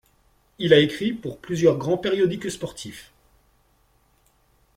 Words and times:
Il 0.57 0.73
a 0.73 0.79
écrit 0.79 1.13
pour 1.13 1.37
plusieurs 1.37 1.77
grands 1.77 1.99
périodiques 1.99 2.49
sportifs. 2.49 3.11